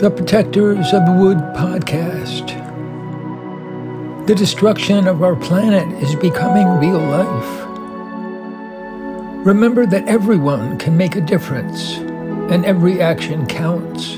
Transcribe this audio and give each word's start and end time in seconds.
The 0.00 0.10
Protectors 0.10 0.94
of 0.94 1.04
the 1.04 1.12
Wood 1.12 1.36
podcast. 1.54 2.56
The 4.26 4.34
destruction 4.34 5.06
of 5.06 5.22
our 5.22 5.36
planet 5.36 5.92
is 6.02 6.14
becoming 6.14 6.66
real 6.78 6.98
life. 6.98 7.66
Remember 9.44 9.84
that 9.84 10.08
everyone 10.08 10.78
can 10.78 10.96
make 10.96 11.16
a 11.16 11.20
difference 11.20 11.98
and 12.50 12.64
every 12.64 13.02
action 13.02 13.44
counts. 13.44 14.16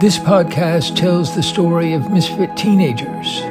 This 0.00 0.20
podcast 0.20 0.94
tells 0.94 1.34
the 1.34 1.42
story 1.42 1.92
of 1.92 2.08
misfit 2.12 2.56
teenagers 2.56 3.42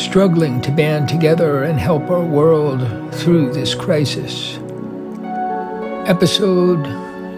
struggling 0.00 0.60
to 0.60 0.70
band 0.70 1.08
together 1.08 1.64
and 1.64 1.80
help 1.80 2.08
our 2.10 2.24
world 2.24 3.12
through 3.12 3.52
this 3.52 3.74
crisis. 3.74 4.56
Episode 6.06 6.84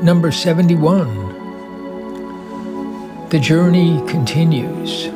number 0.03 0.31
71 0.31 1.30
the 3.31 3.39
journey 3.39 4.03
continues. 4.09 5.07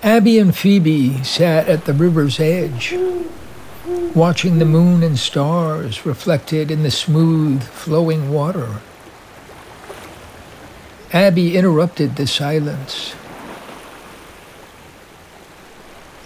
Abby 0.00 0.38
and 0.38 0.56
Phoebe 0.56 1.24
sat 1.24 1.68
at 1.68 1.86
the 1.86 1.92
river's 1.92 2.38
edge, 2.38 2.94
watching 4.14 4.60
the 4.60 4.64
moon 4.64 5.02
and 5.02 5.18
stars 5.18 6.06
reflected 6.06 6.70
in 6.70 6.84
the 6.84 6.90
smooth, 6.92 7.64
flowing 7.64 8.30
water. 8.30 8.76
Abby 11.12 11.56
interrupted 11.56 12.14
the 12.14 12.28
silence. 12.28 13.16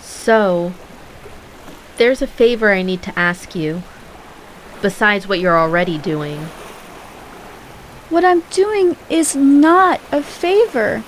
So, 0.02 0.74
there's 1.96 2.20
a 2.20 2.26
favor 2.26 2.72
I 2.74 2.82
need 2.82 3.02
to 3.04 3.18
ask 3.18 3.54
you, 3.54 3.82
besides 4.82 5.26
what 5.26 5.40
you're 5.40 5.58
already 5.58 5.96
doing. 5.96 6.46
What 8.10 8.24
I'm 8.24 8.40
doing 8.50 8.96
is 9.08 9.34
not 9.34 10.00
a 10.12 10.22
favor. 10.22 11.02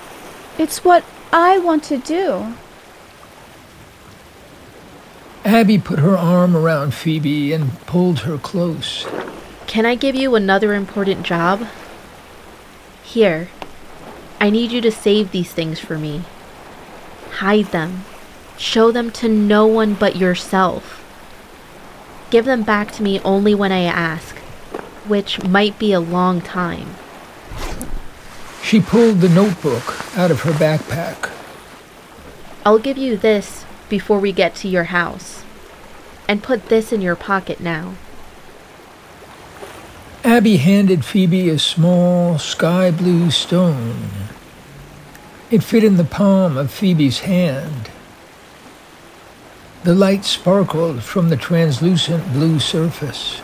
It's 0.57 0.83
what 0.83 1.03
I 1.31 1.59
want 1.59 1.83
to 1.85 1.97
do. 1.97 2.53
Abby 5.45 5.77
put 5.77 5.99
her 5.99 6.17
arm 6.17 6.57
around 6.57 6.93
Phoebe 6.93 7.53
and 7.53 7.79
pulled 7.85 8.19
her 8.19 8.37
close. 8.37 9.07
Can 9.67 9.85
I 9.85 9.95
give 9.95 10.15
you 10.15 10.35
another 10.35 10.73
important 10.73 11.23
job? 11.23 11.67
Here. 13.03 13.49
I 14.41 14.49
need 14.49 14.71
you 14.71 14.81
to 14.81 14.91
save 14.91 15.31
these 15.31 15.51
things 15.51 15.79
for 15.79 15.97
me. 15.97 16.23
Hide 17.37 17.67
them. 17.67 18.05
Show 18.57 18.91
them 18.91 19.11
to 19.11 19.29
no 19.29 19.67
one 19.67 19.93
but 19.93 20.15
yourself. 20.15 21.03
Give 22.29 22.45
them 22.45 22.63
back 22.63 22.91
to 22.93 23.03
me 23.03 23.19
only 23.21 23.53
when 23.53 23.71
I 23.71 23.83
ask 23.83 24.35
which 25.07 25.43
might 25.43 25.77
be 25.79 25.93
a 25.93 25.99
long 25.99 26.41
time. 26.41 26.95
She 28.61 28.81
pulled 28.81 29.21
the 29.21 29.29
notebook 29.29 30.17
out 30.17 30.31
of 30.31 30.41
her 30.41 30.51
backpack. 30.51 31.31
I'll 32.65 32.79
give 32.79 32.97
you 32.97 33.15
this 33.15 33.65
before 33.87 34.19
we 34.19 34.31
get 34.33 34.55
to 34.55 34.67
your 34.67 34.85
house. 34.85 35.43
And 36.27 36.43
put 36.43 36.67
this 36.67 36.91
in 36.91 37.01
your 37.01 37.15
pocket 37.15 37.61
now. 37.61 37.95
Abby 40.25 40.57
handed 40.57 41.05
Phoebe 41.05 41.47
a 41.47 41.57
small 41.57 42.37
sky 42.37 42.91
blue 42.91 43.31
stone. 43.31 44.09
It 45.49 45.63
fit 45.63 45.85
in 45.85 45.95
the 45.95 46.03
palm 46.03 46.57
of 46.57 46.69
Phoebe's 46.69 47.21
hand. 47.21 47.89
The 49.85 49.95
light 49.95 50.25
sparkled 50.25 51.03
from 51.03 51.29
the 51.29 51.37
translucent 51.37 52.33
blue 52.33 52.59
surface. 52.59 53.41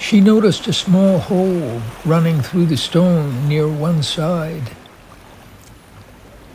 She 0.00 0.20
noticed 0.20 0.66
a 0.66 0.72
small 0.72 1.18
hole 1.18 1.82
running 2.04 2.40
through 2.40 2.66
the 2.66 2.76
stone 2.76 3.46
near 3.46 3.68
one 3.68 4.02
side. 4.02 4.72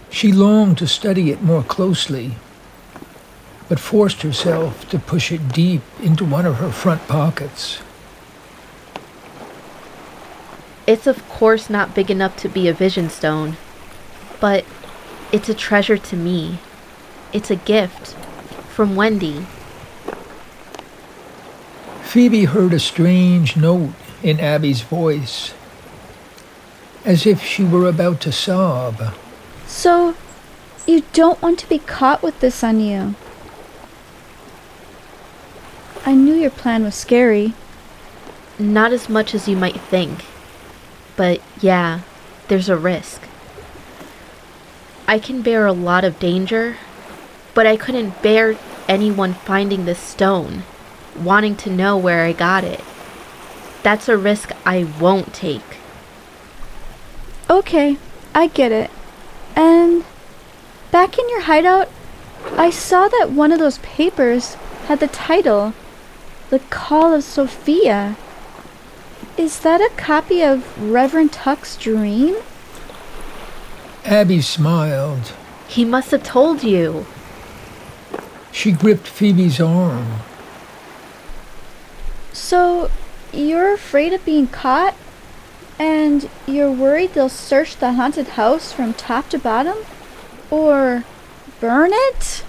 She 0.09 0.31
longed 0.33 0.79
to 0.79 0.88
study 0.88 1.29
it 1.29 1.41
more 1.41 1.63
closely, 1.63 2.31
but 3.69 3.79
forced 3.79 4.23
herself 4.23 4.89
to 4.89 5.00
push 5.00 5.31
it 5.31 5.53
deep 5.53 5.84
into 6.01 6.25
one 6.25 6.45
of 6.45 6.55
her 6.55 6.72
front 6.72 7.07
pockets. 7.07 7.79
It's 10.88 11.07
of 11.07 11.28
course 11.29 11.69
not 11.69 11.95
big 11.95 12.11
enough 12.11 12.35
to 12.38 12.50
be 12.50 12.67
a 12.67 12.73
vision 12.73 13.09
stone, 13.09 13.57
but 14.41 14.66
it's 15.31 15.50
a 15.50 15.53
treasure 15.53 15.97
to 15.97 16.16
me. 16.16 16.57
It's 17.31 17.51
a 17.51 17.55
gift 17.55 18.16
from 18.73 18.95
Wendy. 18.95 19.45
Phoebe 22.16 22.46
heard 22.46 22.72
a 22.72 22.80
strange 22.80 23.58
note 23.58 23.92
in 24.24 24.40
Abby's 24.40 24.80
voice, 24.80 25.53
as 27.03 27.26
if 27.26 27.44
she 27.44 27.62
were 27.62 27.90
about 27.90 28.22
to 28.22 28.31
sob. 28.31 29.14
So, 29.68 30.16
you 30.88 31.03
don't 31.12 31.42
want 31.42 31.59
to 31.59 31.68
be 31.68 31.78
caught 31.78 32.24
with 32.24 32.40
this 32.40 32.64
on 32.64 32.80
you? 32.80 33.16
I 36.06 36.14
knew 36.14 36.36
your 36.36 36.52
plan 36.52 36.86
was 36.86 36.96
scary. 36.96 37.53
Not 38.58 38.94
as 38.94 39.09
much 39.09 39.36
as 39.36 39.50
you 39.50 39.58
might 39.58 39.82
think. 39.82 40.24
But 41.18 41.42
yeah, 41.59 42.00
there's 42.47 42.70
a 42.70 42.78
risk. 42.78 43.24
I 45.06 45.20
can 45.20 45.42
bear 45.42 45.66
a 45.66 45.74
lot 45.74 46.06
of 46.06 46.18
danger, 46.18 46.78
but 47.53 47.68
I 47.68 47.76
couldn't 47.76 48.24
bear 48.24 48.58
anyone 48.88 49.34
finding 49.34 49.84
this 49.84 50.00
stone 50.00 50.64
wanting 51.18 51.56
to 51.58 51.72
know 51.72 51.98
where 51.98 52.24
I 52.24 52.34
got 52.34 52.64
it. 52.64 52.81
That's 53.84 54.09
a 54.09 54.18
risk 54.18 54.52
I 54.66 54.84
won't 55.00 55.34
take. 55.34 55.62
Okay, 57.50 57.98
I 58.34 58.48
get 58.48 58.72
it. 58.72 58.90
And 59.56 60.03
back 60.92 61.20
in 61.20 61.30
your 61.30 61.42
hideout, 61.42 61.90
I 62.58 62.70
saw 62.70 63.08
that 63.08 63.31
one 63.31 63.52
of 63.52 63.59
those 63.59 63.78
papers 63.80 64.56
had 64.88 65.00
the 65.00 65.08
title, 65.08 65.74
The 66.50 66.59
Call 66.59 67.14
of 67.14 67.24
Sophia. 67.24 68.16
Is 69.38 69.59
that 69.59 69.82
a 69.82 69.94
copy 69.97 70.42
of 70.42 70.92
Reverend 70.92 71.34
Tuck's 71.34 71.76
dream? 71.76 72.38
Abby 74.06 74.42
smiled. 74.42 75.34
He 75.68 75.84
must 75.84 76.12
have 76.12 76.24
told 76.24 76.64
you. 76.64 77.06
She 78.52 78.72
gripped 78.72 79.08
Phoebe's 79.08 79.59
arm. 79.59 80.20
So, 82.35 82.91
you're 83.31 83.73
afraid 83.73 84.12
of 84.12 84.25
being 84.25 84.47
caught? 84.47 84.94
And 85.79 86.29
you're 86.46 86.72
worried 86.72 87.13
they'll 87.13 87.29
search 87.29 87.78
the 87.78 87.94
haunted 87.94 88.28
house 88.29 88.73
from 88.73 88.94
top 88.94 89.29
to 89.29 89.40
bottom? 89.40 89.78
Or 90.51 91.06
burn 91.62 91.91
it? 91.94 92.44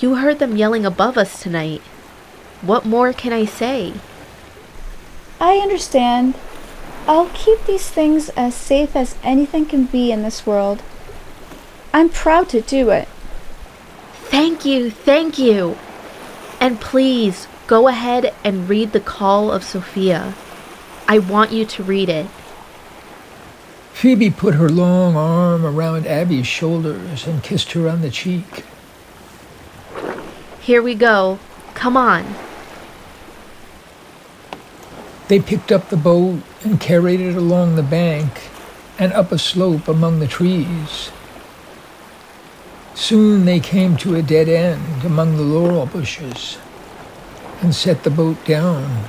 You 0.00 0.14
heard 0.14 0.38
them 0.38 0.56
yelling 0.56 0.86
above 0.86 1.18
us 1.18 1.42
tonight. 1.42 1.82
What 2.62 2.86
more 2.86 3.12
can 3.12 3.34
I 3.34 3.44
say? 3.44 3.92
I 5.38 5.58
understand. 5.58 6.34
I'll 7.06 7.28
keep 7.34 7.62
these 7.66 7.90
things 7.90 8.30
as 8.30 8.54
safe 8.54 8.96
as 8.96 9.14
anything 9.22 9.66
can 9.66 9.84
be 9.84 10.10
in 10.10 10.22
this 10.22 10.46
world. 10.46 10.82
I'm 11.92 12.08
proud 12.08 12.48
to 12.48 12.62
do 12.62 12.88
it. 12.88 13.08
Thank 14.14 14.64
you, 14.64 14.90
thank 14.90 15.38
you. 15.38 15.76
And 16.60 16.80
please, 16.80 17.46
Go 17.70 17.86
ahead 17.86 18.34
and 18.42 18.68
read 18.68 18.90
The 18.90 18.98
Call 18.98 19.52
of 19.52 19.62
Sophia. 19.62 20.34
I 21.06 21.20
want 21.20 21.52
you 21.52 21.64
to 21.66 21.84
read 21.84 22.08
it. 22.08 22.26
Phoebe 23.92 24.28
put 24.28 24.56
her 24.56 24.68
long 24.68 25.14
arm 25.14 25.64
around 25.64 26.04
Abby's 26.04 26.48
shoulders 26.48 27.28
and 27.28 27.44
kissed 27.44 27.70
her 27.74 27.88
on 27.88 28.00
the 28.00 28.10
cheek. 28.10 28.64
Here 30.60 30.82
we 30.82 30.96
go. 30.96 31.38
Come 31.74 31.96
on. 31.96 32.34
They 35.28 35.38
picked 35.38 35.70
up 35.70 35.90
the 35.90 35.96
boat 35.96 36.42
and 36.64 36.80
carried 36.80 37.20
it 37.20 37.36
along 37.36 37.76
the 37.76 37.84
bank 37.84 38.50
and 38.98 39.12
up 39.12 39.30
a 39.30 39.38
slope 39.38 39.86
among 39.86 40.18
the 40.18 40.26
trees. 40.26 41.12
Soon 42.96 43.44
they 43.44 43.60
came 43.60 43.96
to 43.98 44.16
a 44.16 44.22
dead 44.22 44.48
end 44.48 45.04
among 45.04 45.36
the 45.36 45.44
laurel 45.44 45.86
bushes 45.86 46.58
and 47.60 47.74
set 47.74 48.02
the 48.02 48.10
boat 48.10 48.44
down. 48.44 49.04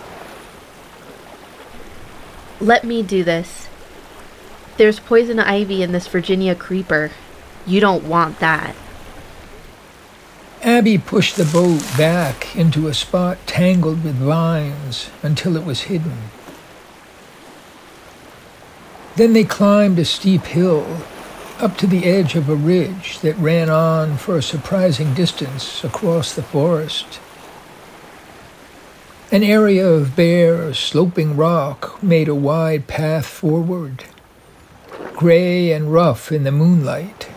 Let 2.60 2.84
me 2.84 3.02
do 3.02 3.24
this. 3.24 3.68
There's 4.78 5.00
poison 5.00 5.40
ivy 5.40 5.84
in 5.84 5.92
this 5.92 6.08
Virginia 6.08 6.56
creeper. 6.56 7.12
You 7.66 7.80
don't 7.80 8.04
want 8.04 8.40
that. 8.40 8.76
Abby 10.64 11.00
pushed 11.00 11.38
the 11.38 11.46
boat 11.46 11.82
back 11.98 12.56
into 12.56 12.88
a 12.88 12.94
spot 12.94 13.40
tangled 13.48 14.04
with 14.04 14.16
vines 14.16 15.10
until 15.24 15.56
it 15.56 15.66
was 15.66 15.82
hidden. 15.82 16.30
Then 19.16 19.34
they 19.34 19.44
climbed 19.44 19.98
a 19.98 20.06
steep 20.06 20.44
hill 20.44 21.02
up 21.60 21.78
to 21.78 21.88
the 21.88 22.06
edge 22.06 22.36
of 22.36 22.48
a 22.48 22.56
ridge 22.56 23.20
that 23.20 23.38
ran 23.38 23.70
on 23.70 24.18
for 24.18 24.38
a 24.38 24.42
surprising 24.42 25.14
distance 25.14 25.84
across 25.84 26.34
the 26.34 26.44
forest. 26.44 27.20
An 29.34 29.44
area 29.44 29.88
of 29.88 30.14
bare, 30.14 30.74
sloping 30.74 31.38
rock 31.38 32.04
made 32.04 32.28
a 32.28 32.36
wide 32.36 32.88
path 32.88 33.26
forward, 33.26 34.04
gray 35.14 35.72
and 35.72 35.94
rough 35.94 36.34
in 36.34 36.44
the 36.44 36.52
moonlight. 36.52 37.30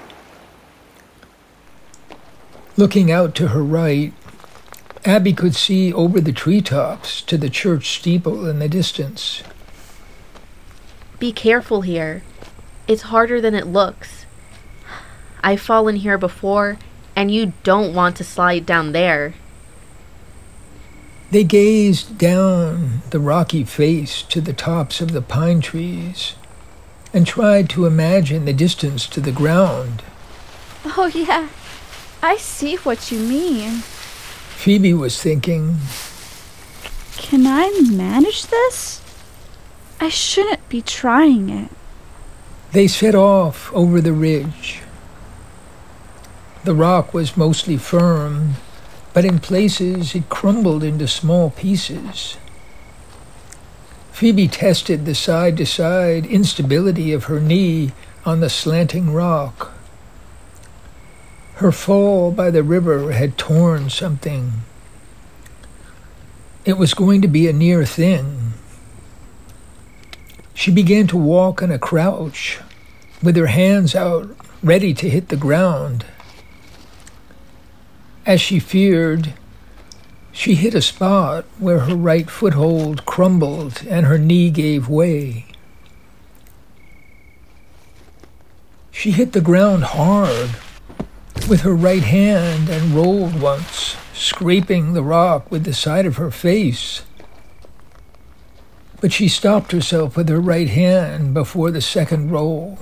Looking 2.77 3.13
out 3.13 3.37
to 3.37 3.49
her 3.49 3.63
right, 3.63 4.13
Abby 5.05 5.33
could 5.33 5.55
see 5.55 5.93
over 5.93 6.21
the 6.21 6.33
treetops 6.33 7.23
to 7.23 7.39
the 7.39 7.49
church 7.49 7.97
steeple 7.97 8.45
in 8.49 8.59
the 8.59 8.69
distance. 8.69 9.45
Be 11.21 11.31
careful 11.31 11.83
here. 11.83 12.25
It's 12.89 13.03
harder 13.03 13.41
than 13.41 13.55
it 13.55 13.69
looks. 13.69 14.27
I've 15.45 15.61
fallen 15.61 15.95
here 15.95 16.19
before, 16.19 16.77
and 17.15 17.31
you 17.31 17.53
don't 17.63 17.95
want 17.95 18.17
to 18.17 18.25
slide 18.25 18.67
down 18.67 18.91
there. 18.91 19.35
They 21.35 21.43
gazed 21.43 22.17
down 22.17 23.03
the 23.11 23.19
rocky 23.19 23.65
face 23.65 24.23
to 24.23 24.41
the 24.41 24.53
tops 24.53 25.01
of 25.01 25.11
the 25.11 25.21
pine 25.21 25.61
trees 25.61 26.37
and 27.13 27.27
tried 27.27 27.69
to 27.71 27.87
imagine 27.87 28.45
the 28.45 28.53
distance 28.53 29.09
to 29.09 29.21
the 29.21 29.33
ground. 29.33 30.05
Oh, 30.85 31.11
yeah. 31.13 31.49
I 32.23 32.37
see 32.37 32.77
what 32.77 33.11
you 33.11 33.19
mean. 33.19 33.81
Phoebe 34.59 34.95
was 34.95 35.21
thinking, 35.21 35.79
Can 37.17 37.49
I 37.49 37.81
manage 37.91 38.47
this? 38.47 39.03
I 39.99 40.11
shouldn't 40.11 40.69
be 40.69 40.83
trying 40.83 41.51
it. 41.51 41.71
They 42.71 42.87
set 42.87 43.17
off 43.17 43.73
over 43.75 44.01
the 44.01 44.13
ridge. 44.13 44.83
The 46.63 46.77
rock 46.77 47.13
was 47.13 47.37
mostly 47.37 47.77
firm, 47.77 48.55
but 49.15 49.25
in 49.25 49.39
places 49.39 50.15
it 50.15 50.29
crumbled 50.29 50.85
into 50.85 51.09
small 51.09 51.49
pieces. 51.49 52.37
Phoebe 54.13 54.49
tested 54.49 55.07
the 55.07 55.15
side 55.15 55.57
to 55.57 55.65
side 55.65 56.27
instability 56.27 57.13
of 57.13 57.25
her 57.25 57.41
knee 57.41 57.93
on 58.27 58.41
the 58.41 58.51
slanting 58.51 59.13
rock. 59.13 59.73
Her 61.55 61.73
fall 61.73 62.33
by 62.33 62.51
the 62.51 62.63
river 62.63 63.13
had 63.13 63.39
torn 63.39 63.89
something. 63.89 64.53
It 66.65 66.77
was 66.77 66.95
going 66.95 67.23
to 67.23 67.29
be 67.29 67.49
a 67.49 67.53
near 67.53 67.85
thing. 67.85 68.55
She 70.55 70.71
began 70.71 71.07
to 71.09 71.17
walk 71.17 71.63
in 71.63 71.71
a 71.71 71.79
crouch, 71.79 72.61
with 73.23 73.37
her 73.37 73.47
hands 73.47 73.95
out, 73.95 74.29
ready 74.63 74.95
to 74.95 75.11
hit 75.11 75.29
the 75.29 75.37
ground. 75.37 76.05
As 78.27 78.41
she 78.41 78.59
feared, 78.59 79.35
she 80.33 80.55
hit 80.55 80.75
a 80.75 80.81
spot 80.81 81.45
where 81.59 81.81
her 81.81 81.95
right 81.95 82.29
foothold 82.31 83.05
crumbled 83.05 83.83
and 83.89 84.07
her 84.07 84.19
knee 84.19 84.51
gave 84.51 84.89
way. 84.89 85.45
She 88.91 89.11
hit 89.11 89.33
the 89.33 89.43
ground 89.43 89.85
hard 89.85 90.51
with 91.49 91.61
her 91.61 91.75
right 91.75 92.03
hand 92.03 92.71
and 92.71 92.95
rolled 92.95 93.39
once, 93.41 93.97
scraping 94.15 94.95
the 94.95 95.03
rock 95.03 95.51
with 95.51 95.65
the 95.65 95.75
side 95.75 96.07
of 96.07 96.17
her 96.17 96.31
face. 96.31 97.03
But 99.03 99.13
she 99.13 99.29
stopped 99.29 99.73
herself 99.73 100.17
with 100.17 100.31
her 100.31 100.41
right 100.41 100.71
hand 100.71 101.35
before 101.35 101.71
the 101.71 101.83
second 101.83 102.31
roll. 102.31 102.79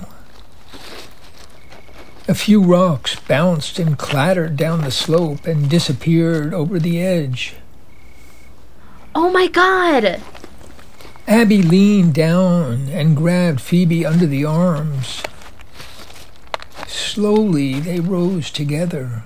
A 2.28 2.34
few 2.34 2.62
rocks 2.62 3.16
bounced 3.16 3.80
and 3.80 3.98
clattered 3.98 4.56
down 4.56 4.82
the 4.82 4.92
slope 4.92 5.44
and 5.44 5.69
disappeared 5.69 6.54
over 6.54 6.78
the 6.78 7.02
edge. 7.02 7.54
Oh 9.12 9.30
my 9.30 9.48
god! 9.48 10.20
Abby 11.26 11.62
leaned 11.62 12.14
down 12.14 12.88
and 12.88 13.16
grabbed 13.16 13.60
Phoebe 13.60 14.06
under 14.06 14.26
the 14.26 14.44
arms. 14.44 15.22
Slowly 16.86 17.80
they 17.80 17.98
rose 17.98 18.52
together. 18.52 19.25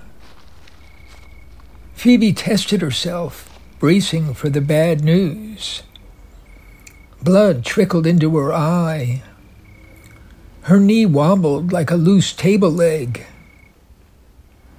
Phoebe 1.94 2.32
tested 2.32 2.80
herself, 2.80 3.60
bracing 3.78 4.32
for 4.32 4.48
the 4.48 4.62
bad 4.62 5.04
news. 5.04 5.82
Blood 7.22 7.64
trickled 7.64 8.06
into 8.06 8.36
her 8.36 8.52
eye. 8.52 9.22
Her 10.66 10.80
knee 10.80 11.06
wobbled 11.06 11.70
like 11.70 11.92
a 11.92 11.94
loose 11.96 12.32
table 12.32 12.72
leg. 12.72 13.24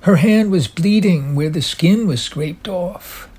Her 0.01 0.17
hand 0.17 0.51
was 0.51 0.67
bleeding 0.67 1.33
where 1.33 1.49
the 1.49 1.61
skin 1.61 2.07
was 2.07 2.21
scraped 2.21 2.67
off. 2.67 3.29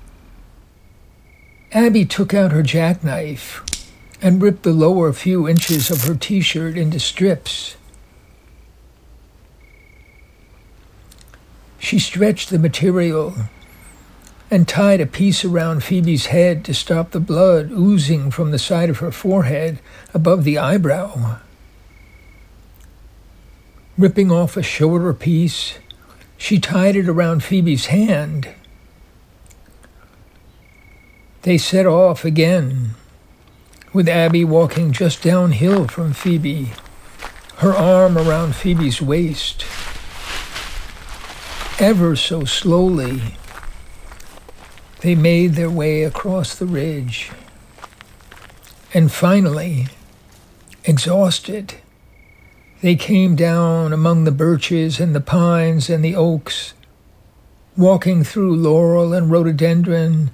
Abby 1.71 2.05
took 2.05 2.33
out 2.33 2.51
her 2.51 2.63
jackknife 2.63 3.63
and 4.19 4.41
ripped 4.41 4.63
the 4.63 4.73
lower 4.73 5.13
few 5.13 5.47
inches 5.47 5.91
of 5.91 6.05
her 6.05 6.15
t 6.15 6.41
shirt 6.41 6.75
into 6.75 6.99
strips. 6.99 7.77
She 11.77 11.99
stretched 11.99 12.49
the 12.49 12.57
material 12.57 13.35
and 14.49 14.67
tied 14.67 15.01
a 15.01 15.05
piece 15.05 15.45
around 15.45 15.83
Phoebe's 15.83 16.25
head 16.25 16.65
to 16.65 16.73
stop 16.73 17.11
the 17.11 17.19
blood 17.19 17.69
oozing 17.69 18.31
from 18.31 18.49
the 18.49 18.57
side 18.57 18.89
of 18.89 18.97
her 18.97 19.11
forehead 19.11 19.77
above 20.15 20.43
the 20.43 20.57
eyebrow. 20.57 21.41
Ripping 23.99 24.31
off 24.31 24.55
a 24.55 24.63
shorter 24.63 25.13
piece, 25.13 25.77
she 26.37 26.57
tied 26.57 26.95
it 26.95 27.09
around 27.09 27.43
Phoebe's 27.43 27.87
hand. 27.87 28.47
They 31.41 31.57
set 31.57 31.85
off 31.85 32.23
again, 32.23 32.91
with 33.91 34.07
Abby 34.07 34.45
walking 34.45 34.93
just 34.93 35.21
downhill 35.21 35.89
from 35.89 36.13
Phoebe, 36.13 36.71
her 37.57 37.73
arm 37.73 38.17
around 38.17 38.55
Phoebe's 38.55 39.01
waist. 39.01 39.65
Ever 41.77 42.15
so 42.15 42.45
slowly, 42.45 43.35
they 45.01 45.13
made 45.13 45.55
their 45.55 45.69
way 45.69 46.05
across 46.05 46.55
the 46.55 46.65
ridge. 46.65 47.31
And 48.93 49.11
finally, 49.11 49.87
exhausted, 50.85 51.75
they 52.81 52.95
came 52.95 53.35
down 53.35 53.91
among 53.91 54.23
the 54.23 54.31
birches 54.31 54.99
and 54.99 55.13
the 55.13 55.21
pines 55.21 55.89
and 55.89 56.03
the 56.03 56.15
oaks, 56.15 56.73
walking 57.75 58.23
through 58.23 58.55
laurel 58.55 59.13
and 59.13 59.29
rhododendron 59.29 60.31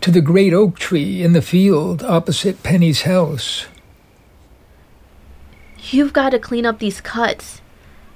to 0.00 0.10
the 0.10 0.20
great 0.20 0.52
oak 0.52 0.78
tree 0.78 1.22
in 1.22 1.32
the 1.32 1.42
field 1.42 2.02
opposite 2.02 2.62
Penny's 2.62 3.02
house. 3.02 3.66
You've 5.90 6.12
got 6.12 6.30
to 6.30 6.38
clean 6.38 6.64
up 6.64 6.78
these 6.78 7.00
cuts. 7.00 7.60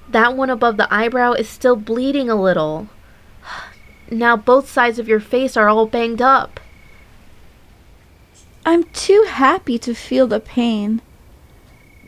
That 0.09 0.37
one 0.37 0.51
above 0.51 0.77
the 0.77 0.93
eyebrow 0.93 1.33
is 1.33 1.49
still 1.49 1.77
bleeding 1.77 2.31
a 2.31 2.41
little. 2.41 2.89
Now 4.09 4.37
both 4.37 4.71
sides 4.71 5.01
of 5.01 5.09
your 5.09 5.19
face 5.19 5.57
are 5.57 5.69
all 5.69 5.87
banged 5.87 6.23
up. 6.23 6.61
I'm 8.65 8.85
too 8.85 9.25
happy 9.29 9.81
to 9.81 9.95
feel 9.95 10.29
the 10.29 10.39
pain. 10.39 11.03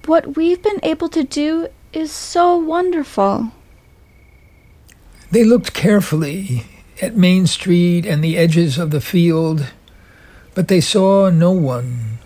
What 0.09 0.39
we've 0.39 0.63
been 0.63 0.81
able 0.83 1.11
to 1.11 1.23
do 1.23 1.69
is 1.93 2.11
so 2.11 2.57
wonderful. 2.57 3.53
They 5.31 5.45
looked 5.45 5.75
carefully 5.75 6.65
at 7.03 7.15
Main 7.15 7.47
Street 7.47 8.07
and 8.07 8.25
the 8.25 8.39
edges 8.39 8.79
of 8.79 8.91
the 8.91 9.03
field, 9.03 9.67
but 10.55 10.69
they 10.69 10.81
saw 10.81 11.29
no 11.29 11.53
one. 11.53 12.21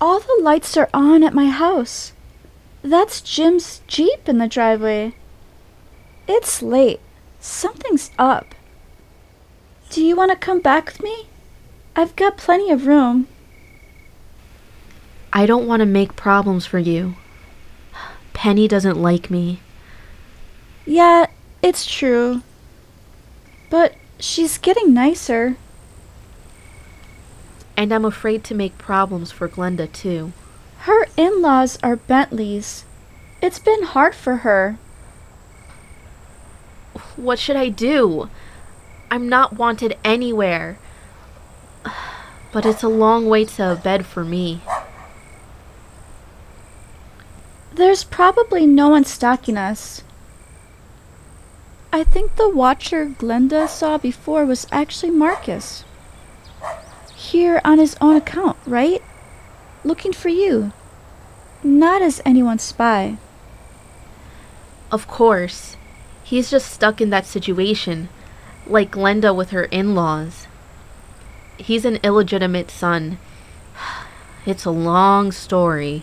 All 0.00 0.20
the 0.20 0.38
lights 0.40 0.76
are 0.76 0.88
on 0.94 1.24
at 1.24 1.34
my 1.34 1.48
house. 1.48 2.12
That's 2.82 3.20
Jim's 3.22 3.80
Jeep 3.88 4.28
in 4.28 4.38
the 4.38 4.46
driveway. 4.46 5.16
It's 6.28 6.62
late. 6.62 7.00
Something's 7.40 8.12
up. 8.20 8.54
Do 9.88 10.00
you 10.00 10.14
want 10.14 10.30
to 10.30 10.36
come 10.36 10.60
back 10.60 10.86
with 10.86 11.02
me? 11.02 11.26
I've 11.96 12.14
got 12.14 12.38
plenty 12.38 12.70
of 12.70 12.86
room. 12.86 13.26
I 15.32 15.46
don't 15.46 15.66
want 15.66 15.80
to 15.80 15.86
make 15.86 16.16
problems 16.16 16.66
for 16.66 16.78
you. 16.78 17.14
Penny 18.32 18.66
doesn't 18.66 19.00
like 19.00 19.30
me. 19.30 19.60
Yeah, 20.86 21.26
it's 21.62 21.86
true. 21.86 22.42
But 23.68 23.94
she's 24.18 24.58
getting 24.58 24.92
nicer. 24.92 25.56
And 27.76 27.92
I'm 27.92 28.04
afraid 28.04 28.42
to 28.44 28.54
make 28.54 28.76
problems 28.76 29.30
for 29.30 29.48
Glenda, 29.48 29.90
too. 29.92 30.32
Her 30.80 31.06
in 31.16 31.40
laws 31.40 31.78
are 31.82 31.96
Bentleys. 31.96 32.84
It's 33.40 33.58
been 33.58 33.84
hard 33.84 34.14
for 34.14 34.36
her. 34.38 34.78
What 37.16 37.38
should 37.38 37.56
I 37.56 37.68
do? 37.68 38.28
I'm 39.10 39.28
not 39.28 39.54
wanted 39.54 39.96
anywhere. 40.04 40.78
But 42.52 42.66
it's 42.66 42.82
a 42.82 42.88
long 42.88 43.28
way 43.28 43.44
to 43.44 43.72
a 43.72 43.76
bed 43.76 44.04
for 44.04 44.24
me. 44.24 44.60
There's 47.80 48.04
probably 48.04 48.66
no 48.66 48.90
one 48.90 49.06
stalking 49.06 49.56
us. 49.56 50.04
I 51.90 52.04
think 52.04 52.36
the 52.36 52.50
watcher 52.50 53.06
Glenda 53.06 53.70
saw 53.70 53.96
before 53.96 54.44
was 54.44 54.66
actually 54.70 55.12
Marcus. 55.12 55.84
here 57.16 57.58
on 57.64 57.78
his 57.78 57.96
own 57.98 58.16
account, 58.16 58.58
right? 58.66 59.02
Looking 59.82 60.12
for 60.12 60.28
you. 60.28 60.72
Not 61.64 62.02
as 62.02 62.20
anyone's 62.26 62.62
spy. 62.62 63.16
Of 64.92 65.08
course. 65.08 65.78
He's 66.22 66.50
just 66.50 66.70
stuck 66.70 67.00
in 67.00 67.08
that 67.08 67.24
situation, 67.24 68.10
like 68.66 68.90
Glenda 68.90 69.34
with 69.34 69.52
her 69.52 69.64
in 69.64 69.94
laws. 69.94 70.46
He's 71.56 71.86
an 71.86 71.98
illegitimate 72.02 72.70
son. 72.70 73.16
It's 74.44 74.66
a 74.66 74.70
long 74.70 75.32
story. 75.32 76.02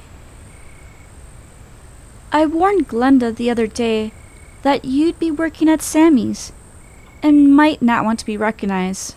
I 2.32 2.46
warned 2.46 2.90
Glenda 2.90 3.34
the 3.34 3.50
other 3.50 3.68
day 3.68 4.12
that 4.62 4.84
you'd 4.84 5.18
be 5.18 5.32
working 5.32 5.70
at 5.70 5.82
Sammy's 5.82 6.52
and 7.24 7.56
might 7.56 7.82
not 7.82 8.04
want 8.04 8.20
to 8.20 8.26
be 8.26 8.36
recognized. 8.36 9.16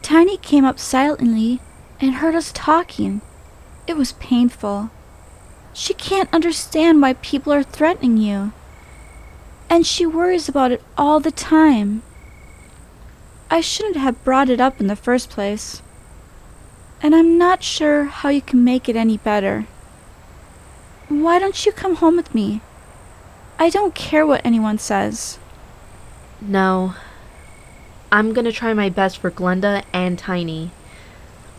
Tiny 0.00 0.36
came 0.36 0.64
up 0.64 0.78
silently 0.78 1.60
and 2.00 2.14
heard 2.14 2.36
us 2.36 2.52
talking. 2.54 3.20
It 3.86 3.96
was 3.96 4.12
painful. 4.12 4.90
She 5.72 5.92
can't 5.92 6.32
understand 6.32 7.02
why 7.02 7.14
people 7.14 7.52
are 7.52 7.64
threatening 7.64 8.16
you. 8.16 8.52
And 9.68 9.84
she 9.84 10.06
worries 10.06 10.48
about 10.48 10.72
it 10.72 10.82
all 10.96 11.20
the 11.20 11.32
time. 11.32 12.02
I 13.50 13.60
shouldn't 13.60 13.96
have 13.96 14.22
brought 14.24 14.48
it 14.48 14.60
up 14.60 14.80
in 14.80 14.86
the 14.86 14.96
first 14.96 15.30
place. 15.30 15.82
And 17.02 17.14
I'm 17.14 17.38
not 17.38 17.62
sure 17.62 18.04
how 18.04 18.28
you 18.28 18.40
can 18.40 18.62
make 18.62 18.88
it 18.88 18.96
any 18.96 19.16
better. 19.16 19.66
Why 21.08 21.38
don't 21.38 21.64
you 21.64 21.72
come 21.72 21.96
home 21.96 22.16
with 22.16 22.34
me? 22.34 22.60
I 23.58 23.70
don't 23.70 23.94
care 23.94 24.26
what 24.26 24.44
anyone 24.44 24.78
says. 24.78 25.38
No. 26.40 26.94
I'm 28.12 28.32
gonna 28.32 28.52
try 28.52 28.74
my 28.74 28.88
best 28.88 29.18
for 29.18 29.30
Glenda 29.30 29.84
and 29.92 30.18
Tiny. 30.18 30.70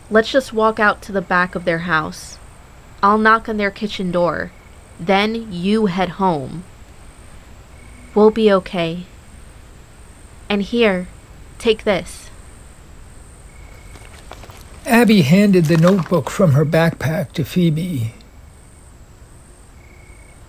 Let's 0.08 0.30
just 0.30 0.52
walk 0.52 0.80
out 0.80 1.02
to 1.02 1.12
the 1.12 1.20
back 1.20 1.54
of 1.54 1.64
their 1.64 1.80
house. 1.80 2.38
I'll 3.02 3.18
knock 3.18 3.48
on 3.48 3.56
their 3.56 3.70
kitchen 3.70 4.10
door. 4.10 4.52
Then 4.98 5.52
you 5.52 5.86
head 5.86 6.10
home. 6.10 6.64
We'll 8.14 8.30
be 8.30 8.52
okay. 8.52 9.04
And 10.48 10.62
here, 10.62 11.08
take 11.58 11.84
this. 11.84 12.30
Abby 14.86 15.22
handed 15.22 15.66
the 15.66 15.76
notebook 15.76 16.30
from 16.30 16.52
her 16.52 16.64
backpack 16.64 17.32
to 17.32 17.44
Phoebe. 17.44 18.14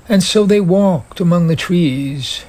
And 0.09 0.23
so 0.23 0.45
they 0.45 0.59
walked 0.59 1.19
among 1.19 1.47
the 1.47 1.55
trees, 1.55 2.43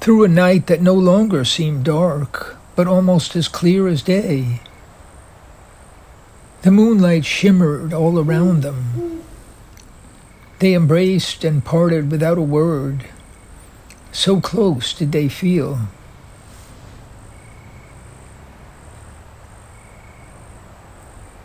through 0.00 0.24
a 0.24 0.28
night 0.28 0.66
that 0.66 0.80
no 0.80 0.94
longer 0.94 1.44
seemed 1.44 1.84
dark, 1.84 2.56
but 2.74 2.86
almost 2.86 3.36
as 3.36 3.48
clear 3.48 3.88
as 3.88 4.02
day. 4.02 4.60
The 6.62 6.70
moonlight 6.70 7.24
shimmered 7.24 7.92
all 7.92 8.18
around 8.18 8.62
them. 8.62 9.22
They 10.58 10.74
embraced 10.74 11.44
and 11.44 11.64
parted 11.64 12.10
without 12.10 12.38
a 12.38 12.42
word. 12.42 13.04
So 14.10 14.40
close 14.40 14.92
did 14.92 15.12
they 15.12 15.28
feel. 15.28 15.78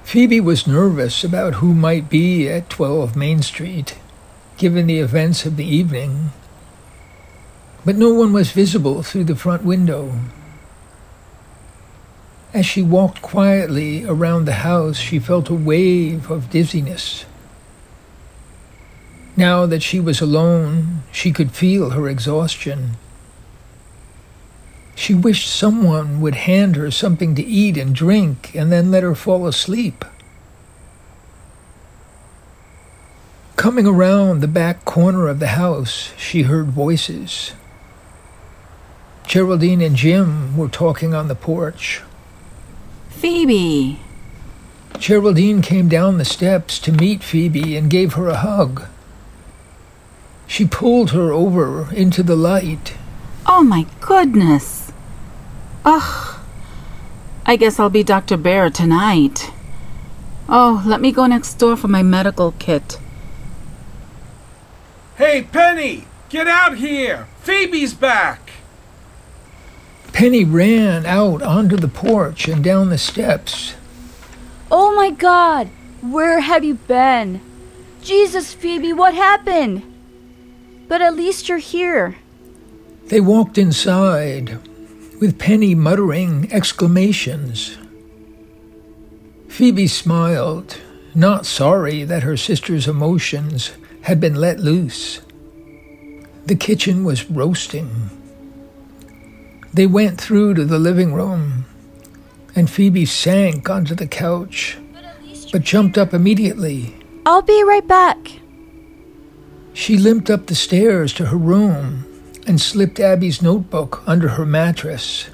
Phoebe 0.03 0.39
was 0.39 0.67
nervous 0.67 1.23
about 1.23 1.55
who 1.55 1.73
might 1.73 2.09
be 2.09 2.47
at 2.47 2.69
12 2.69 3.15
Main 3.15 3.41
Street, 3.41 3.95
given 4.63 4.87
the 4.87 4.99
events 4.99 5.45
of 5.45 5.57
the 5.57 5.65
evening. 5.65 6.29
But 7.83 7.97
no 7.97 8.13
one 8.13 8.31
was 8.31 8.53
visible 8.53 9.03
through 9.03 9.25
the 9.25 9.35
front 9.35 9.65
window. 9.65 10.13
As 12.53 12.65
she 12.65 12.81
walked 12.81 13.21
quietly 13.21 14.05
around 14.05 14.45
the 14.45 14.63
house, 14.63 14.95
she 14.95 15.19
felt 15.19 15.49
a 15.49 15.53
wave 15.53 16.31
of 16.31 16.49
dizziness. 16.49 17.25
Now 19.35 19.65
that 19.65 19.83
she 19.83 19.99
was 19.99 20.21
alone, 20.21 21.03
she 21.11 21.33
could 21.33 21.51
feel 21.51 21.89
her 21.89 22.07
exhaustion. 22.07 22.91
She 24.95 25.13
wished 25.13 25.53
someone 25.53 26.21
would 26.21 26.35
hand 26.35 26.77
her 26.77 26.89
something 26.89 27.35
to 27.35 27.43
eat 27.43 27.75
and 27.75 27.93
drink 27.93 28.55
and 28.55 28.71
then 28.71 28.91
let 28.91 29.03
her 29.03 29.13
fall 29.13 29.45
asleep. 29.45 30.05
Coming 33.55 33.85
around 33.85 34.41
the 34.41 34.47
back 34.47 34.83
corner 34.83 35.27
of 35.27 35.39
the 35.39 35.47
house, 35.47 36.11
she 36.17 36.41
heard 36.41 36.67
voices. 36.67 37.53
Geraldine 39.27 39.81
and 39.81 39.95
Jim 39.95 40.57
were 40.57 40.67
talking 40.67 41.13
on 41.13 41.27
the 41.27 41.35
porch. 41.35 42.01
Phoebe! 43.09 43.99
Geraldine 44.97 45.61
came 45.61 45.87
down 45.87 46.17
the 46.17 46.25
steps 46.25 46.79
to 46.79 46.91
meet 46.91 47.23
Phoebe 47.23 47.77
and 47.77 47.89
gave 47.89 48.13
her 48.13 48.27
a 48.27 48.37
hug. 48.37 48.87
She 50.47 50.65
pulled 50.65 51.11
her 51.11 51.31
over 51.31 51.93
into 51.93 52.23
the 52.23 52.35
light. 52.35 52.95
Oh 53.45 53.63
my 53.63 53.85
goodness! 54.01 54.91
Ugh. 55.85 56.39
I 57.45 57.55
guess 57.55 57.79
I'll 57.79 57.89
be 57.89 58.03
Dr. 58.03 58.37
Bear 58.37 58.69
tonight. 58.69 59.51
Oh, 60.49 60.83
let 60.85 61.01
me 61.01 61.11
go 61.11 61.27
next 61.27 61.53
door 61.55 61.77
for 61.77 61.87
my 61.87 62.03
medical 62.03 62.53
kit. 62.59 62.97
Hey, 65.17 65.43
Penny! 65.43 66.05
Get 66.29 66.47
out 66.47 66.77
here! 66.77 67.27
Phoebe's 67.41 67.93
back! 67.93 68.51
Penny 70.11 70.43
ran 70.43 71.05
out 71.05 71.43
onto 71.43 71.77
the 71.77 71.87
porch 71.87 72.47
and 72.47 72.63
down 72.63 72.89
the 72.89 72.97
steps. 72.97 73.75
Oh 74.71 74.95
my 74.95 75.11
god! 75.11 75.69
Where 76.01 76.39
have 76.39 76.63
you 76.63 76.75
been? 76.75 77.41
Jesus, 78.01 78.53
Phoebe, 78.55 78.91
what 78.91 79.13
happened? 79.13 79.83
But 80.87 81.01
at 81.01 81.15
least 81.15 81.47
you're 81.47 81.59
here. 81.59 82.17
They 83.05 83.21
walked 83.21 83.57
inside, 83.57 84.57
with 85.21 85.37
Penny 85.37 85.75
muttering 85.75 86.51
exclamations. 86.51 87.77
Phoebe 89.47 89.87
smiled, 89.87 90.79
not 91.13 91.45
sorry 91.45 92.03
that 92.03 92.23
her 92.23 92.35
sister's 92.35 92.87
emotions 92.87 93.71
had 94.03 94.19
been 94.19 94.35
let 94.35 94.59
loose. 94.59 95.21
The 96.45 96.55
kitchen 96.55 97.03
was 97.03 97.29
roasting. 97.29 98.09
They 99.73 99.87
went 99.87 100.19
through 100.19 100.55
to 100.55 100.65
the 100.65 100.77
living 100.77 101.13
room, 101.13 101.65
and 102.55 102.69
Phoebe 102.69 103.05
sank 103.05 103.69
onto 103.69 103.95
the 103.95 104.07
couch, 104.07 104.77
but 105.51 105.63
jumped 105.63 105.97
up 105.97 106.13
immediately. 106.13 106.95
I'll 107.25 107.41
be 107.41 107.63
right 107.63 107.87
back. 107.87 108.39
She 109.73 109.97
limped 109.97 110.29
up 110.29 110.45
the 110.45 110.55
stairs 110.55 111.13
to 111.13 111.27
her 111.27 111.37
room 111.37 112.05
and 112.45 112.59
slipped 112.59 112.99
Abby's 112.99 113.41
notebook 113.41 114.03
under 114.05 114.29
her 114.29 114.45
mattress. 114.45 115.29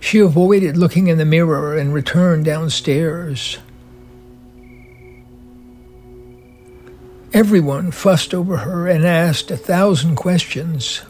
She 0.00 0.18
avoided 0.20 0.76
looking 0.76 1.08
in 1.08 1.18
the 1.18 1.24
mirror 1.24 1.76
and 1.76 1.92
returned 1.92 2.46
downstairs. 2.46 3.58
Everyone 7.36 7.90
fussed 7.90 8.32
over 8.32 8.56
her 8.56 8.88
and 8.88 9.04
asked 9.04 9.50
a 9.50 9.58
thousand 9.58 10.16
questions. 10.16 11.02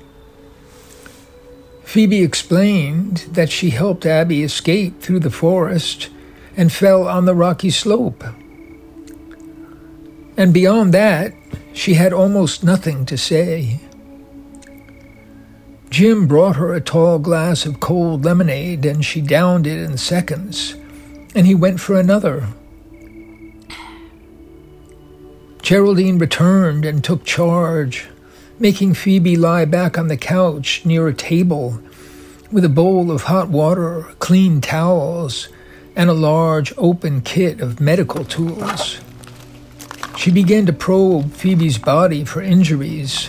Phoebe 1.84 2.24
explained 2.24 3.18
that 3.30 3.48
she 3.48 3.70
helped 3.70 4.04
Abby 4.04 4.42
escape 4.42 5.00
through 5.00 5.20
the 5.20 5.30
forest 5.30 6.08
and 6.56 6.72
fell 6.72 7.06
on 7.06 7.26
the 7.26 7.34
rocky 7.36 7.70
slope. 7.70 8.24
And 10.36 10.52
beyond 10.52 10.92
that, 10.94 11.32
she 11.72 11.94
had 11.94 12.12
almost 12.12 12.64
nothing 12.64 13.06
to 13.06 13.16
say. 13.16 13.78
Jim 15.90 16.26
brought 16.26 16.56
her 16.56 16.74
a 16.74 16.80
tall 16.80 17.20
glass 17.20 17.64
of 17.64 17.78
cold 17.78 18.24
lemonade 18.24 18.84
and 18.84 19.04
she 19.04 19.20
downed 19.20 19.64
it 19.64 19.80
in 19.80 19.96
seconds, 19.96 20.74
and 21.36 21.46
he 21.46 21.54
went 21.54 21.78
for 21.78 21.96
another. 21.96 22.48
Geraldine 25.66 26.18
returned 26.18 26.84
and 26.84 27.02
took 27.02 27.24
charge, 27.24 28.06
making 28.56 28.94
Phoebe 28.94 29.34
lie 29.34 29.64
back 29.64 29.98
on 29.98 30.06
the 30.06 30.16
couch 30.16 30.86
near 30.86 31.08
a 31.08 31.12
table 31.12 31.80
with 32.52 32.64
a 32.64 32.68
bowl 32.68 33.10
of 33.10 33.22
hot 33.24 33.48
water, 33.48 34.02
clean 34.20 34.60
towels, 34.60 35.48
and 35.96 36.08
a 36.08 36.12
large 36.12 36.72
open 36.78 37.20
kit 37.20 37.60
of 37.60 37.80
medical 37.80 38.24
tools. 38.24 39.00
She 40.16 40.30
began 40.30 40.66
to 40.66 40.72
probe 40.72 41.32
Phoebe's 41.32 41.78
body 41.78 42.24
for 42.24 42.40
injuries. 42.40 43.28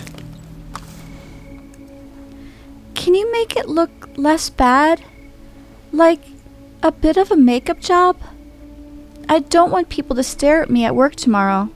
Can 2.94 3.15
you 3.15 3.32
make 3.32 3.58
it 3.58 3.67
look 3.67 4.10
less 4.15 4.51
bad? 4.51 5.01
Like 5.91 6.22
a 6.84 6.91
bit 6.91 7.17
of 7.17 7.32
a 7.32 7.36
makeup 7.36 7.79
job? 7.79 8.15
I 9.27 9.39
don't 9.39 9.72
want 9.72 9.89
people 9.89 10.15
to 10.15 10.24
stare 10.24 10.62
at 10.62 10.70
me 10.70 10.86
at 10.86 10.96
work 10.96 11.15
tomorrow. 11.15 11.72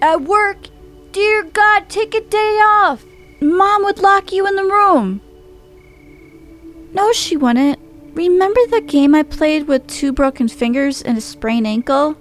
At 0.00 0.22
work? 0.22 0.68
Dear 1.12 1.42
God, 1.42 1.88
take 1.88 2.14
a 2.14 2.20
day 2.20 2.58
off! 2.62 3.04
Mom 3.40 3.84
would 3.84 3.98
lock 3.98 4.32
you 4.32 4.46
in 4.46 4.56
the 4.56 4.64
room. 4.64 5.20
No, 6.92 7.12
she 7.12 7.36
wouldn't. 7.36 7.78
remember 8.14 8.60
the 8.70 8.80
game 8.80 9.14
I 9.14 9.22
played 9.22 9.68
with 9.68 9.86
two 9.86 10.12
broken 10.12 10.48
fingers 10.48 11.02
and 11.02 11.16
a 11.18 11.20
sprained 11.20 11.66
ankle? 11.66 12.16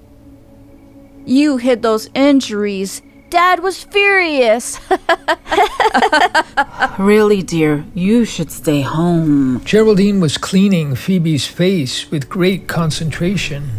You 1.26 1.58
hid 1.58 1.82
those 1.82 2.10
injuries. 2.14 3.02
Dad 3.30 3.62
was 3.62 3.84
furious. 3.84 4.80
Really, 6.98 7.44
dear, 7.44 7.86
you 7.94 8.26
should 8.26 8.52
stay 8.52 8.82
home. 8.82 9.64
Geraldine 9.64 10.20
was 10.20 10.38
cleaning 10.38 10.96
Phoebe's 10.96 11.46
face 11.46 12.10
with 12.10 12.28
great 12.28 12.68
concentration. 12.68 13.70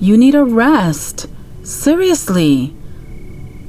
You 0.00 0.16
need 0.16 0.36
a 0.36 0.44
rest. 0.44 1.26
Seriously. 1.64 2.72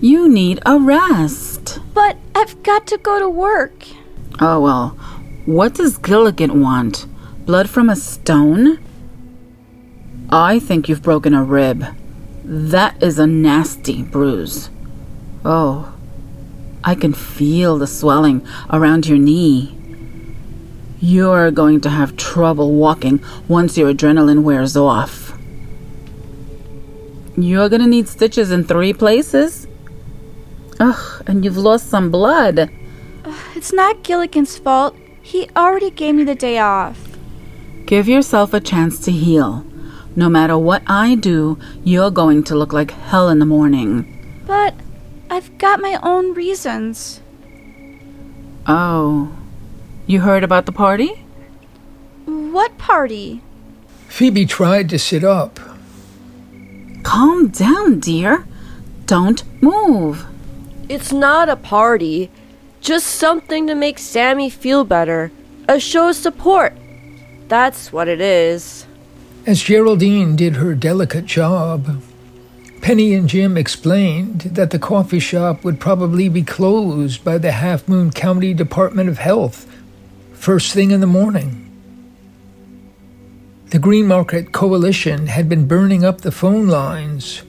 You 0.01 0.27
need 0.27 0.59
a 0.65 0.79
rest. 0.79 1.79
but 1.93 2.17
I've 2.35 2.61
got 2.63 2.87
to 2.87 2.97
go 2.97 3.19
to 3.19 3.29
work. 3.29 3.85
Oh, 4.39 4.59
well, 4.59 4.89
what 5.45 5.75
does 5.75 5.97
Gilligan 5.97 6.59
want? 6.61 7.05
Blood 7.45 7.69
from 7.69 7.89
a 7.89 7.95
stone? 7.95 8.79
I 10.29 10.59
think 10.59 10.89
you've 10.89 11.03
broken 11.03 11.33
a 11.33 11.43
rib. 11.43 11.85
That 12.43 13.01
is 13.03 13.19
a 13.19 13.27
nasty 13.27 14.01
bruise. 14.01 14.69
Oh, 15.45 15.93
I 16.83 16.95
can 16.95 17.13
feel 17.13 17.77
the 17.77 17.87
swelling 17.87 18.45
around 18.71 19.07
your 19.07 19.19
knee. 19.19 19.77
You're 20.99 21.51
going 21.51 21.81
to 21.81 21.89
have 21.89 22.17
trouble 22.17 22.73
walking 22.73 23.23
once 23.47 23.77
your 23.77 23.93
adrenaline 23.93 24.43
wears 24.43 24.75
off. 24.75 25.37
You're 27.37 27.69
gonna 27.69 27.87
need 27.87 28.07
stitches 28.07 28.51
in 28.51 28.63
three 28.63 28.93
places. 28.93 29.67
Ugh, 30.81 31.23
and 31.27 31.45
you've 31.45 31.57
lost 31.57 31.89
some 31.89 32.09
blood. 32.09 32.69
It's 33.55 33.71
not 33.71 34.01
Gilligan's 34.01 34.57
fault. 34.57 34.95
He 35.21 35.47
already 35.55 35.91
gave 35.91 36.15
me 36.15 36.23
the 36.23 36.33
day 36.33 36.57
off. 36.57 36.97
Give 37.85 38.07
yourself 38.07 38.55
a 38.55 38.59
chance 38.59 38.97
to 39.05 39.11
heal. 39.11 39.63
No 40.15 40.27
matter 40.27 40.57
what 40.57 40.81
I 40.87 41.13
do, 41.13 41.59
you're 41.83 42.09
going 42.09 42.43
to 42.45 42.55
look 42.55 42.73
like 42.73 42.89
hell 42.89 43.29
in 43.29 43.37
the 43.37 43.45
morning. 43.45 43.93
But 44.47 44.73
I've 45.29 45.55
got 45.59 45.79
my 45.79 45.99
own 46.01 46.33
reasons. 46.33 47.21
Oh, 48.65 49.31
you 50.07 50.21
heard 50.21 50.43
about 50.43 50.65
the 50.65 50.71
party? 50.71 51.23
What 52.25 52.77
party? 52.79 53.41
Phoebe 54.07 54.47
tried 54.47 54.89
to 54.89 54.97
sit 54.97 55.23
up. 55.23 55.59
Calm 57.03 57.49
down, 57.49 57.99
dear. 57.99 58.47
Don't 59.05 59.43
move. 59.61 60.25
It's 60.91 61.13
not 61.13 61.47
a 61.47 61.55
party, 61.55 62.29
just 62.81 63.07
something 63.07 63.65
to 63.67 63.75
make 63.75 63.97
Sammy 63.97 64.49
feel 64.49 64.83
better. 64.83 65.31
A 65.69 65.79
show 65.79 66.09
of 66.09 66.17
support. 66.17 66.73
That's 67.47 67.93
what 67.93 68.09
it 68.09 68.19
is. 68.19 68.85
As 69.45 69.63
Geraldine 69.63 70.35
did 70.35 70.57
her 70.57 70.75
delicate 70.75 71.27
job, 71.27 72.03
Penny 72.81 73.13
and 73.13 73.29
Jim 73.29 73.55
explained 73.55 74.41
that 74.41 74.71
the 74.71 74.79
coffee 74.79 75.21
shop 75.21 75.63
would 75.63 75.79
probably 75.79 76.27
be 76.27 76.43
closed 76.43 77.23
by 77.23 77.37
the 77.37 77.53
Half 77.53 77.87
Moon 77.87 78.11
County 78.11 78.53
Department 78.53 79.07
of 79.07 79.17
Health 79.17 79.65
first 80.33 80.73
thing 80.73 80.91
in 80.91 80.99
the 80.99 81.07
morning. 81.07 81.71
The 83.67 83.79
Green 83.79 84.07
Market 84.07 84.51
Coalition 84.51 85.27
had 85.27 85.47
been 85.47 85.69
burning 85.69 86.03
up 86.03 86.19
the 86.19 86.33
phone 86.33 86.67
lines, 86.67 87.43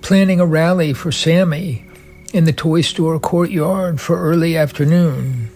planning 0.00 0.40
a 0.40 0.46
rally 0.46 0.94
for 0.94 1.12
Sammy 1.12 1.85
in 2.32 2.44
the 2.44 2.52
toy 2.52 2.80
store 2.80 3.18
courtyard 3.18 4.00
for 4.00 4.20
early 4.20 4.56
afternoon. 4.56 5.50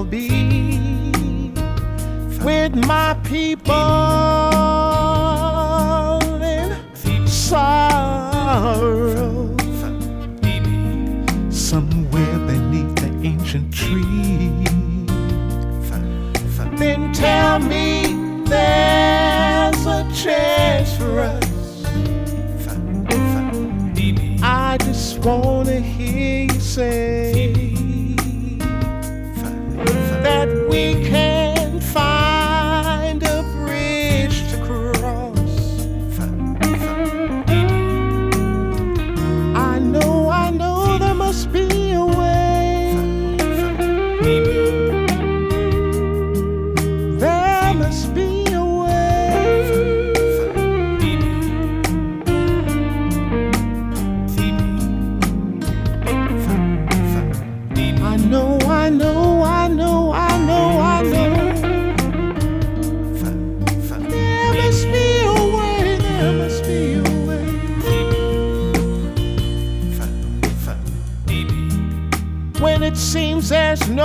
I'll 0.00 0.06
be 0.06 1.52
with 2.42 2.74
my 2.86 3.14
people 3.22 4.19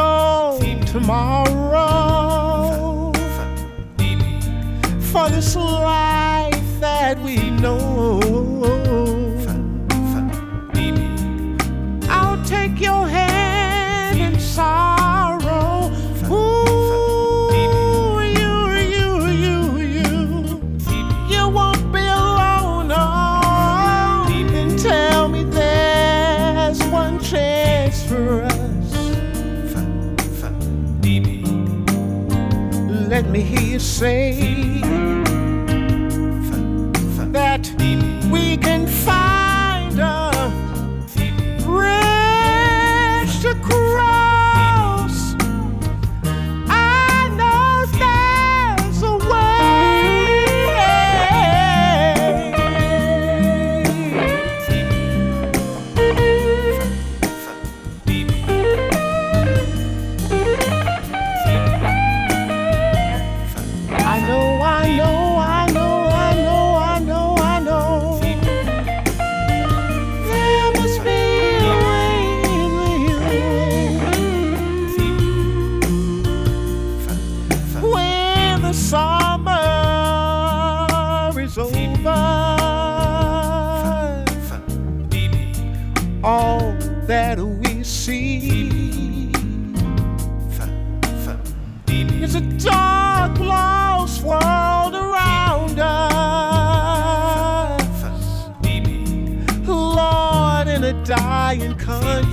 no 0.06 0.86
tomorrow. 0.86 1.46
For 5.12 5.30
this 5.30 5.56
life 5.56 6.80
that 6.80 7.20
we 7.20 7.50
know. 7.52 8.44
Say 33.95 34.44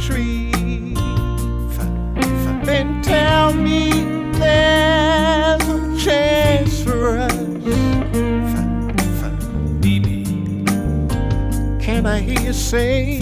country. 0.02 0.50
Then 2.64 3.02
tell 3.02 3.52
me 3.52 3.90
there's 4.32 5.62
a 5.68 5.96
chance 5.98 6.82
for 6.82 7.18
us. 7.18 7.32
Can 11.80 12.06
I 12.06 12.18
hear 12.20 12.40
you 12.40 12.52
say 12.52 13.18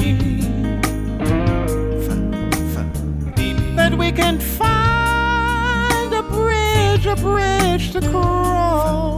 that 3.76 3.94
we 3.96 4.12
can 4.12 4.38
find 4.38 6.14
a 6.14 6.22
bridge, 6.22 7.06
a 7.06 7.16
bridge 7.16 7.92
to 7.92 8.00
cross? 8.10 9.09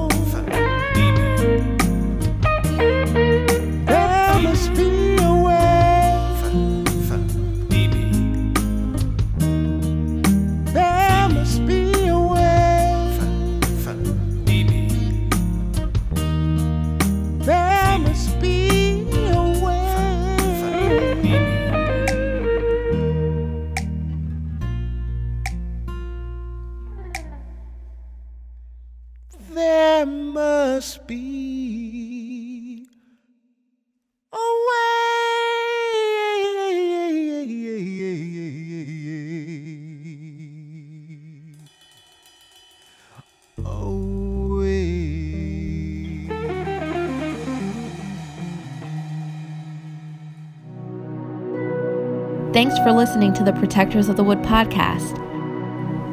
Thanks 52.53 52.77
for 52.81 52.93
listening 52.93 53.33
to 53.35 53.45
the 53.45 53.55
Protectors 53.55 54.11
of 54.11 54.19
the 54.19 54.25
Wood 54.25 54.41
podcast. 54.41 55.17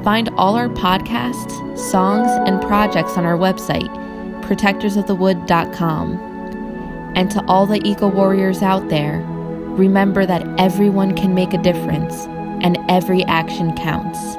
Find 0.06 0.30
all 0.38 0.56
our 0.56 0.70
podcasts, 0.70 1.78
songs, 1.78 2.32
and 2.48 2.62
projects 2.62 3.18
on 3.18 3.26
our 3.26 3.38
website, 3.38 3.90
protectorsofthewood.com. 4.46 6.14
And 7.14 7.30
to 7.32 7.44
all 7.46 7.66
the 7.66 7.86
eco 7.86 8.08
warriors 8.08 8.62
out 8.62 8.88
there, 8.88 9.22
remember 9.22 10.26
that 10.26 10.48
everyone 10.58 11.14
can 11.14 11.36
make 11.36 11.54
a 11.54 11.62
difference 11.62 12.26
and 12.64 12.78
every 12.88 13.26
action 13.26 13.76
counts. 13.76 14.39